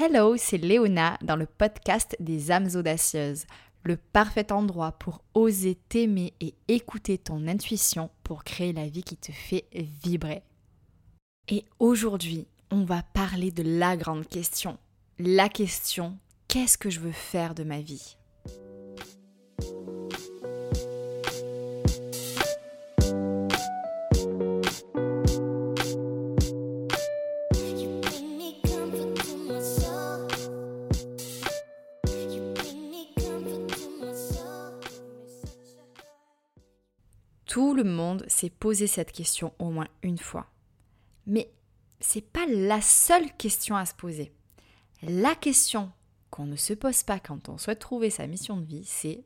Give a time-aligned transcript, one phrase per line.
[0.00, 3.46] Hello, c'est Léona dans le podcast des âmes audacieuses,
[3.82, 9.16] le parfait endroit pour oser t'aimer et écouter ton intuition pour créer la vie qui
[9.16, 10.44] te fait vibrer.
[11.48, 14.78] Et aujourd'hui, on va parler de la grande question.
[15.18, 18.17] La question, qu'est-ce que je veux faire de ma vie?
[37.78, 40.50] Le monde s'est posé cette question au moins une fois.
[41.26, 41.50] Mais
[42.00, 44.32] c'est pas la seule question à se poser.
[45.02, 45.92] La question
[46.30, 49.22] qu'on ne se pose pas quand on souhaite trouver sa mission de vie, c'est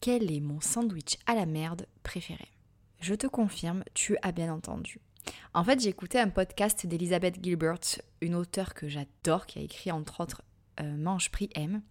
[0.00, 2.48] quel est mon sandwich à la merde préféré?
[3.00, 4.98] Je te confirme, tu as bien entendu.
[5.52, 9.92] En fait, j'ai écouté un podcast d'Elizabeth Gilbert, une auteure que j'adore, qui a écrit
[9.92, 10.42] entre autres
[10.80, 11.82] euh, Mange Prix M.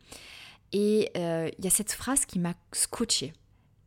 [0.73, 3.33] Et euh, il y a cette phrase qui m'a scotché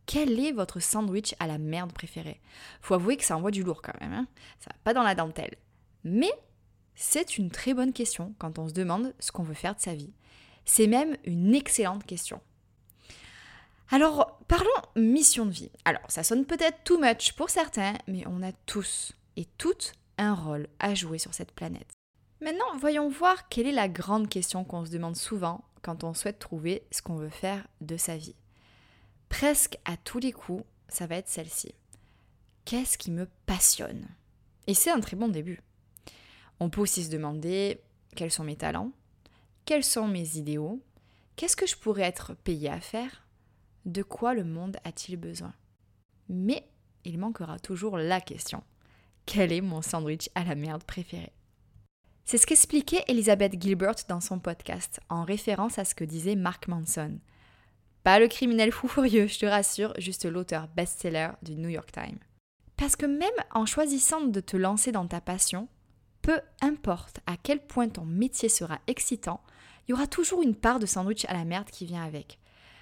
[0.05, 2.41] quel est votre sandwich à la merde préféré
[2.81, 4.27] Faut avouer que ça envoie du lourd quand même, hein
[4.59, 5.55] ça va pas dans la dentelle.
[6.03, 6.31] Mais
[6.95, 9.95] c'est une très bonne question quand on se demande ce qu'on veut faire de sa
[9.95, 10.13] vie.
[10.65, 12.41] C'est même une excellente question.
[13.89, 15.71] Alors, parlons mission de vie.
[15.83, 20.33] Alors, ça sonne peut-être too much pour certains, mais on a tous et toutes un
[20.33, 21.91] rôle à jouer sur cette planète.
[22.41, 26.39] Maintenant, voyons voir quelle est la grande question qu'on se demande souvent quand on souhaite
[26.39, 28.35] trouver ce qu'on veut faire de sa vie
[29.31, 31.73] presque à tous les coups, ça va être celle-ci.
[32.65, 34.05] Qu'est-ce qui me passionne?
[34.67, 35.61] Et c'est un très bon début.
[36.59, 37.81] On peut aussi se demander
[38.15, 38.91] quels sont mes talents,
[39.65, 40.81] quels sont mes idéaux,
[41.37, 43.25] qu'est-ce que je pourrais être payé à faire,
[43.85, 45.53] de quoi le monde a-t-il besoin?
[46.27, 46.67] Mais
[47.05, 48.61] il manquera toujours la question.
[49.25, 51.31] Quel est mon sandwich à la merde préféré?
[52.25, 56.67] C'est ce qu'expliquait Elizabeth Gilbert dans son podcast, en référence à ce que disait Mark
[56.67, 57.17] Manson.
[58.03, 62.17] Pas le criminel fou furieux, je te rassure, juste l'auteur best-seller du New York Times.
[62.75, 65.67] Parce que même en choisissant de te lancer dans ta passion,
[66.23, 69.41] peu importe à quel point ton métier sera excitant,
[69.87, 72.39] il y aura toujours une part de sandwich à la merde qui vient avec.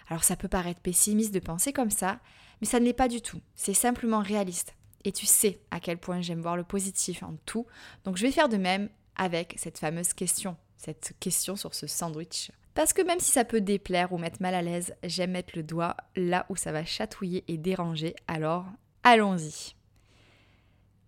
[0.07, 2.19] Alors ça peut paraître pessimiste de penser comme ça,
[2.61, 3.41] mais ça ne l'est pas du tout.
[3.55, 4.73] C'est simplement réaliste.
[5.03, 7.65] Et tu sais à quel point j'aime voir le positif en tout,
[8.05, 12.51] donc je vais faire de même avec cette fameuse question, cette question sur ce sandwich
[12.73, 15.63] parce que même si ça peut déplaire ou mettre mal à l'aise, j'aime mettre le
[15.63, 18.65] doigt là où ça va chatouiller et déranger, alors
[19.03, 19.75] allons-y.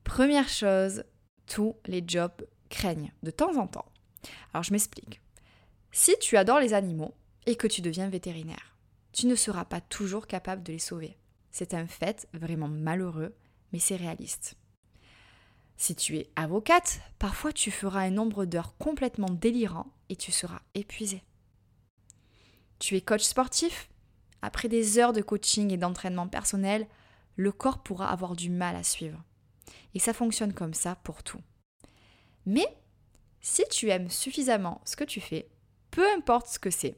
[0.03, 1.03] Première chose,
[1.45, 3.85] tous les jobs craignent de temps en temps.
[4.53, 5.21] Alors je m'explique.
[5.91, 7.13] Si tu adores les animaux
[7.45, 8.77] et que tu deviens vétérinaire,
[9.11, 11.17] tu ne seras pas toujours capable de les sauver.
[11.51, 13.35] C'est un fait vraiment malheureux,
[13.73, 14.55] mais c'est réaliste.
[15.75, 20.61] Si tu es avocate, parfois tu feras un nombre d'heures complètement délirant et tu seras
[20.75, 21.23] épuisé.
[22.81, 23.91] Tu es coach sportif?
[24.41, 26.87] Après des heures de coaching et d'entraînement personnel,
[27.35, 29.23] le corps pourra avoir du mal à suivre.
[29.93, 31.39] Et ça fonctionne comme ça pour tout.
[32.47, 32.65] Mais
[33.39, 35.47] si tu aimes suffisamment ce que tu fais,
[35.91, 36.97] peu importe ce que c'est,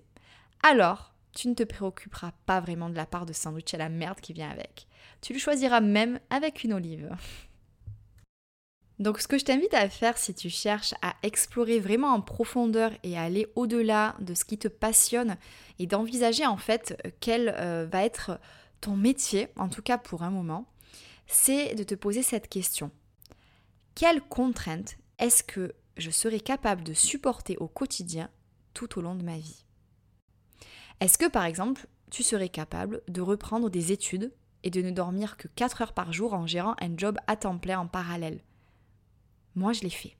[0.61, 4.21] alors tu ne te préoccuperas pas vraiment de la part de sandwich à la merde
[4.21, 4.87] qui vient avec.
[5.19, 7.13] Tu le choisiras même avec une olive.
[8.99, 12.91] Donc ce que je t'invite à faire si tu cherches à explorer vraiment en profondeur
[13.03, 15.37] et à aller au-delà de ce qui te passionne
[15.79, 18.39] et d'envisager en fait quel euh, va être
[18.81, 20.67] ton métier, en tout cas pour un moment,
[21.25, 22.91] c'est de te poser cette question.
[23.95, 28.29] Quelles contraintes est-ce que je serai capable de supporter au quotidien
[28.73, 29.65] tout au long de ma vie?
[30.99, 34.33] Est-ce que par exemple, tu serais capable de reprendre des études
[34.63, 37.57] et de ne dormir que 4 heures par jour en gérant un job à temps
[37.57, 38.41] plein en parallèle?
[39.55, 40.15] Moi, je l'ai fait.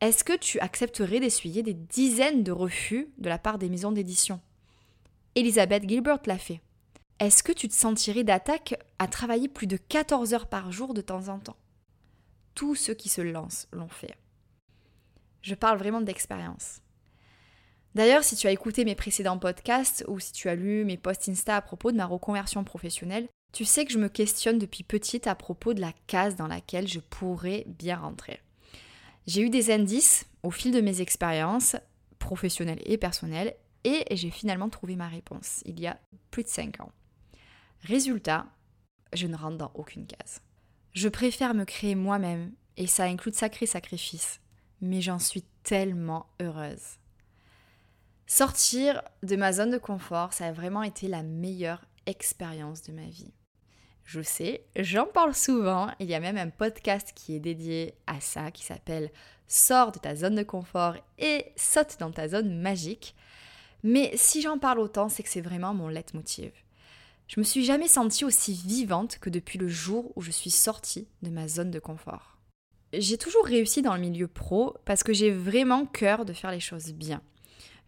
[0.00, 4.40] Est-ce que tu accepterais d'essuyer des dizaines de refus de la part des maisons d'édition?
[5.34, 6.60] Elisabeth Gilbert l'a fait.
[7.18, 11.00] Est-ce que tu te sentirais d'attaque à travailler plus de 14 heures par jour de
[11.00, 11.56] temps en temps?
[12.54, 14.14] Tous ceux qui se lancent l'ont fait.
[15.42, 16.80] Je parle vraiment d'expérience.
[17.94, 21.28] D'ailleurs, si tu as écouté mes précédents podcasts ou si tu as lu mes posts
[21.28, 25.26] Insta à propos de ma reconversion professionnelle, tu sais que je me questionne depuis petite
[25.26, 28.40] à propos de la case dans laquelle je pourrais bien rentrer.
[29.26, 31.76] J'ai eu des indices au fil de mes expériences
[32.18, 33.54] professionnelles et personnelles
[33.84, 35.98] et j'ai finalement trouvé ma réponse il y a
[36.30, 36.92] plus de 5 ans.
[37.82, 38.46] Résultat,
[39.12, 40.40] je ne rentre dans aucune case.
[40.92, 44.40] Je préfère me créer moi-même et ça inclut de sacrés sacrifices,
[44.80, 46.98] mais j'en suis tellement heureuse.
[48.26, 53.06] Sortir de ma zone de confort, ça a vraiment été la meilleure expérience de ma
[53.06, 53.32] vie.
[54.08, 55.90] Je sais, j'en parle souvent.
[56.00, 59.10] Il y a même un podcast qui est dédié à ça, qui s'appelle
[59.48, 63.14] Sors de ta zone de confort et saute dans ta zone magique.
[63.82, 66.52] Mais si j'en parle autant, c'est que c'est vraiment mon leitmotiv.
[67.26, 71.06] Je me suis jamais sentie aussi vivante que depuis le jour où je suis sortie
[71.20, 72.38] de ma zone de confort.
[72.94, 76.60] J'ai toujours réussi dans le milieu pro parce que j'ai vraiment cœur de faire les
[76.60, 77.20] choses bien.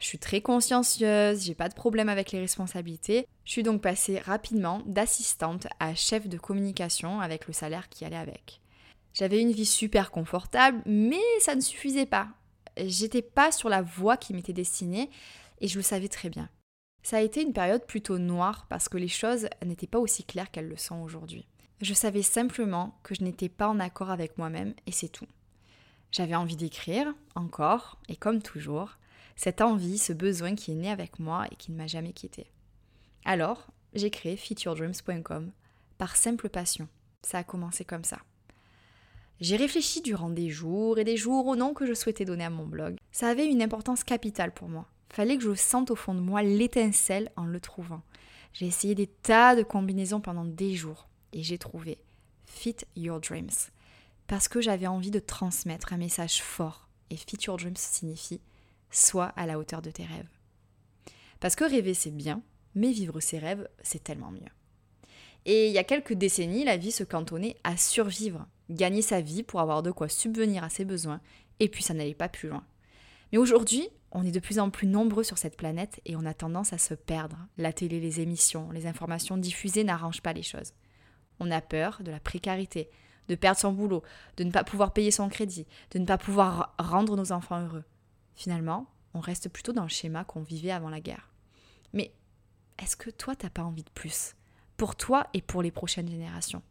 [0.00, 3.26] Je suis très consciencieuse, j'ai pas de problème avec les responsabilités.
[3.44, 8.16] Je suis donc passée rapidement d'assistante à chef de communication avec le salaire qui allait
[8.16, 8.60] avec.
[9.12, 12.28] J'avais une vie super confortable, mais ça ne suffisait pas.
[12.78, 15.10] J'étais pas sur la voie qui m'était destinée
[15.60, 16.48] et je le savais très bien.
[17.02, 20.50] Ça a été une période plutôt noire parce que les choses n'étaient pas aussi claires
[20.50, 21.46] qu'elles le sont aujourd'hui.
[21.82, 25.28] Je savais simplement que je n'étais pas en accord avec moi-même et c'est tout.
[26.10, 28.96] J'avais envie d'écrire, encore, et comme toujours,
[29.40, 32.50] cette envie, ce besoin qui est né avec moi et qui ne m'a jamais quitté.
[33.24, 35.50] Alors, j'ai créé featuredreams.com
[35.96, 36.88] par simple passion.
[37.22, 38.18] Ça a commencé comme ça.
[39.40, 42.50] J'ai réfléchi durant des jours et des jours au nom que je souhaitais donner à
[42.50, 42.98] mon blog.
[43.12, 44.86] Ça avait une importance capitale pour moi.
[45.08, 48.02] Fallait que je sente au fond de moi l'étincelle en le trouvant.
[48.52, 51.96] J'ai essayé des tas de combinaisons pendant des jours et j'ai trouvé
[52.44, 53.70] Fit Your Dreams
[54.26, 58.42] parce que j'avais envie de transmettre un message fort et Fit Your Dreams signifie
[58.90, 60.28] Sois à la hauteur de tes rêves.
[61.40, 62.42] Parce que rêver c'est bien,
[62.74, 64.40] mais vivre ses rêves c'est tellement mieux.
[65.46, 69.42] Et il y a quelques décennies, la vie se cantonnait à survivre, gagner sa vie
[69.42, 71.20] pour avoir de quoi subvenir à ses besoins,
[71.60, 72.64] et puis ça n'allait pas plus loin.
[73.32, 76.34] Mais aujourd'hui, on est de plus en plus nombreux sur cette planète et on a
[76.34, 77.38] tendance à se perdre.
[77.58, 80.72] La télé, les émissions, les informations diffusées n'arrangent pas les choses.
[81.38, 82.90] On a peur de la précarité,
[83.28, 84.02] de perdre son boulot,
[84.36, 87.84] de ne pas pouvoir payer son crédit, de ne pas pouvoir rendre nos enfants heureux.
[88.40, 91.28] Finalement, on reste plutôt dans le schéma qu'on vivait avant la guerre.
[91.92, 92.14] Mais
[92.78, 94.34] est-ce que toi, t'as pas envie de plus?
[94.78, 96.62] Pour toi et pour les prochaines générations?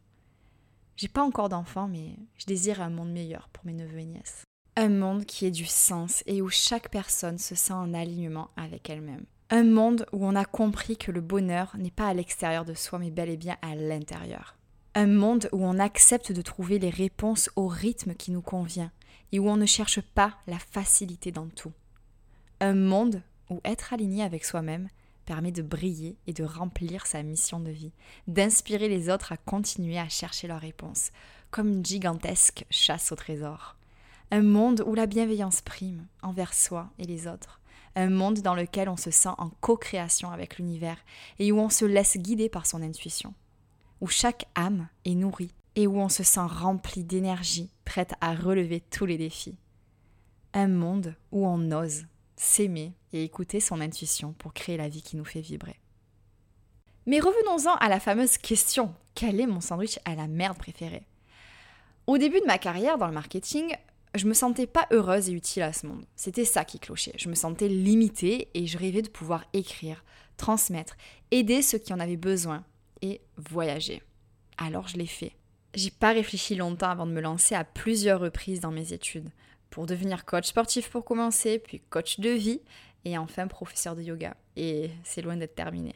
[0.96, 4.42] J'ai pas encore d'enfants, mais je désire un monde meilleur pour mes neveux et nièces.
[4.74, 8.90] Un monde qui ait du sens et où chaque personne se sent en alignement avec
[8.90, 9.24] elle-même.
[9.50, 12.98] Un monde où on a compris que le bonheur n'est pas à l'extérieur de soi,
[12.98, 14.56] mais bel et bien à l'intérieur.
[14.96, 18.90] Un monde où on accepte de trouver les réponses au rythme qui nous convient
[19.32, 21.72] et où on ne cherche pas la facilité dans tout.
[22.60, 24.88] Un monde où être aligné avec soi-même
[25.24, 27.92] permet de briller et de remplir sa mission de vie,
[28.26, 31.10] d'inspirer les autres à continuer à chercher leurs réponses,
[31.50, 33.76] comme une gigantesque chasse au trésor.
[34.32, 37.60] Un monde où la bienveillance prime envers soi et les autres.
[37.96, 40.98] Un monde dans lequel on se sent en co-création avec l'univers
[41.38, 43.34] et où on se laisse guider par son intuition.
[44.00, 48.80] Où chaque âme est nourrie et où on se sent rempli d'énergie, prête à relever
[48.80, 49.56] tous les défis.
[50.52, 52.06] Un monde où on ose
[52.36, 55.78] s'aimer et écouter son intuition pour créer la vie qui nous fait vibrer.
[57.06, 61.02] Mais revenons-en à la fameuse question quel est mon sandwich à la merde préféré
[62.06, 63.74] Au début de ma carrière dans le marketing,
[64.14, 66.04] je me sentais pas heureuse et utile à ce monde.
[66.16, 67.14] C'était ça qui clochait.
[67.16, 70.04] Je me sentais limitée et je rêvais de pouvoir écrire,
[70.36, 70.96] transmettre,
[71.30, 72.64] aider ceux qui en avaient besoin
[73.02, 74.02] et voyager.
[74.56, 75.32] Alors je l'ai fait.
[75.74, 79.30] J'ai pas réfléchi longtemps avant de me lancer à plusieurs reprises dans mes études.
[79.70, 82.60] Pour devenir coach sportif pour commencer, puis coach de vie,
[83.04, 84.36] et enfin professeur de yoga.
[84.56, 85.94] Et c'est loin d'être terminé.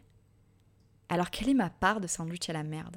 [1.08, 2.96] Alors quelle est ma part de sandwich à la merde?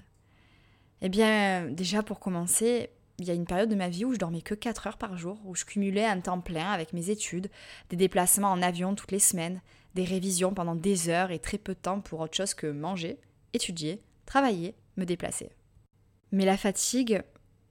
[1.01, 4.19] Eh bien, déjà pour commencer, il y a une période de ma vie où je
[4.19, 7.49] dormais que 4 heures par jour, où je cumulais un temps plein avec mes études,
[7.89, 9.61] des déplacements en avion toutes les semaines,
[9.95, 13.19] des révisions pendant des heures et très peu de temps pour autre chose que manger,
[13.53, 15.49] étudier, travailler, me déplacer.
[16.31, 17.21] Mais la fatigue,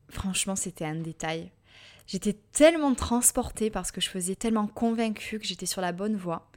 [0.09, 1.51] franchement, c'était un détail.
[2.07, 6.49] J'étais tellement transportée parce que je faisais tellement convaincue que j'étais sur la bonne voie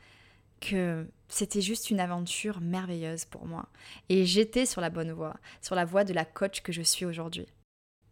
[0.59, 3.67] que c'était juste une aventure merveilleuse pour moi.
[4.09, 7.05] Et j'étais sur la bonne voie, sur la voie de la coach que je suis
[7.05, 7.47] aujourd'hui.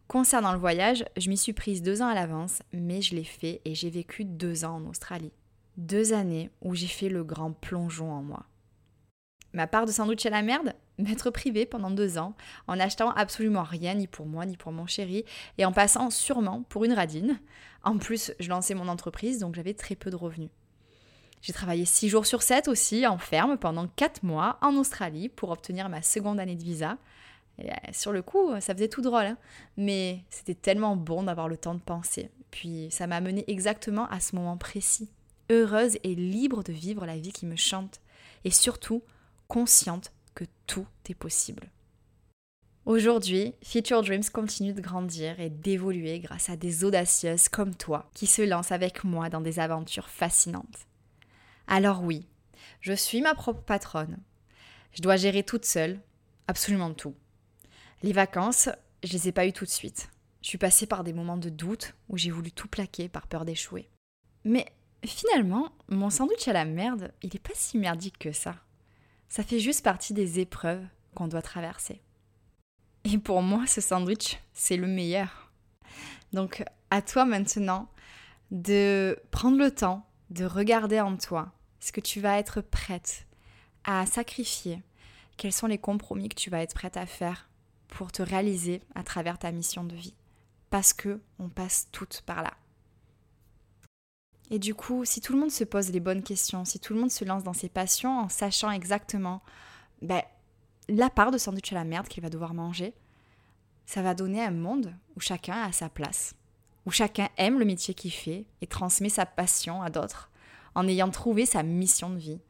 [0.06, 3.60] Concernant le voyage, je m'y suis prise deux ans à l'avance, mais je l'ai fait
[3.64, 5.32] et j'ai vécu deux ans en Australie.
[5.76, 8.46] Deux années où j'ai fait le grand plongeon en moi.
[9.52, 12.34] Ma part de sandwich à la merde M'être privée pendant deux ans,
[12.66, 15.24] en achetant absolument rien, ni pour moi, ni pour mon chéri,
[15.56, 17.38] et en passant sûrement pour une radine.
[17.84, 20.50] En plus, je lançais mon entreprise, donc j'avais très peu de revenus.
[21.40, 25.50] J'ai travaillé six jours sur 7 aussi, en ferme, pendant quatre mois, en Australie, pour
[25.50, 26.98] obtenir ma seconde année de visa.
[27.58, 29.38] Et euh, sur le coup, ça faisait tout drôle, hein.
[29.76, 32.30] mais c'était tellement bon d'avoir le temps de penser.
[32.50, 35.10] Puis ça m'a mené exactement à ce moment précis,
[35.50, 38.00] heureuse et libre de vivre la vie qui me chante.
[38.44, 39.02] Et surtout,
[39.48, 41.70] consciente que tout est possible.
[42.84, 48.26] Aujourd'hui, Future Dreams continue de grandir et d'évoluer grâce à des audacieuses comme toi qui
[48.26, 50.86] se lancent avec moi dans des aventures fascinantes.
[51.66, 52.26] Alors oui,
[52.80, 54.18] je suis ma propre patronne.
[54.92, 56.00] Je dois gérer toute seule
[56.46, 57.14] absolument tout.
[58.02, 58.70] Les vacances,
[59.04, 60.08] je les ai pas eues tout de suite.
[60.40, 63.44] Je suis passée par des moments de doute où j'ai voulu tout plaquer par peur
[63.44, 63.90] d'échouer.
[64.44, 64.66] Mais
[65.04, 68.54] finalement, mon sandwich à la merde, il est pas si merdique que ça.
[69.28, 72.00] Ça fait juste partie des épreuves qu'on doit traverser.
[73.04, 75.52] Et pour moi, ce sandwich, c'est le meilleur.
[76.32, 77.88] Donc, à toi maintenant
[78.50, 83.26] de prendre le temps de regarder en toi ce que tu vas être prête
[83.84, 84.82] à sacrifier,
[85.36, 87.48] quels sont les compromis que tu vas être prête à faire
[87.88, 90.14] pour te réaliser à travers ta mission de vie.
[90.70, 92.54] Parce que on passe toutes par là.
[94.50, 97.00] Et du coup, si tout le monde se pose les bonnes questions, si tout le
[97.00, 99.42] monde se lance dans ses passions en sachant exactement
[100.00, 100.22] ben,
[100.88, 102.94] la part de sandwich à la merde qu'il va devoir manger,
[103.84, 106.34] ça va donner un monde où chacun a sa place,
[106.86, 110.30] où chacun aime le métier qu'il fait et transmet sa passion à d'autres
[110.74, 112.40] en ayant trouvé sa mission de vie.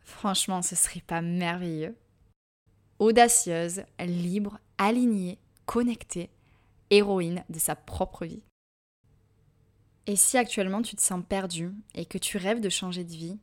[0.00, 1.96] Franchement, ce serait pas merveilleux
[2.98, 6.30] Audacieuse, libre, alignée, connectée,
[6.90, 8.42] héroïne de sa propre vie.
[10.08, 13.38] Et si actuellement tu te sens perdu et que tu rêves de changer de vie,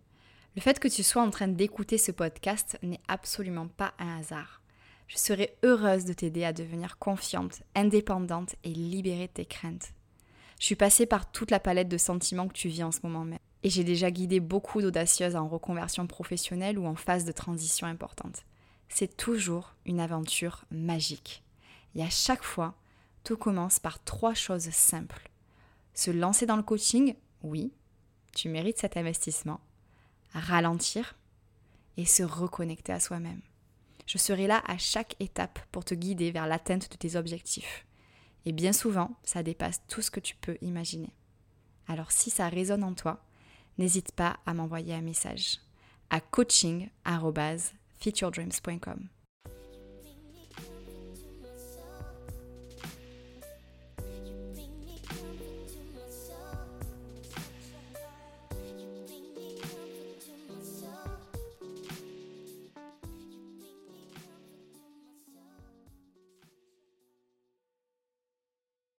[0.55, 4.63] le fait que tu sois en train d'écouter ce podcast n'est absolument pas un hasard.
[5.07, 9.93] Je serai heureuse de t'aider à devenir confiante, indépendante et libérée de tes craintes.
[10.59, 13.25] Je suis passée par toute la palette de sentiments que tu vis en ce moment
[13.25, 13.37] même.
[13.61, 18.43] Et j'ai déjà guidé beaucoup d'audacieuses en reconversion professionnelle ou en phase de transition importante.
[18.89, 21.43] C'est toujours une aventure magique.
[21.93, 22.73] Et à chaque fois,
[23.23, 25.29] tout commence par trois choses simples.
[25.95, 27.73] Se lancer dans le coaching, oui,
[28.35, 29.59] tu mérites cet investissement.
[30.33, 31.15] Ralentir
[31.97, 33.41] et se reconnecter à soi-même.
[34.05, 37.85] Je serai là à chaque étape pour te guider vers l'atteinte de tes objectifs.
[38.45, 41.15] Et bien souvent, ça dépasse tout ce que tu peux imaginer.
[41.87, 43.23] Alors si ça résonne en toi,
[43.77, 45.61] n'hésite pas à m'envoyer un message
[46.09, 49.14] à coaching.featuredreams.com.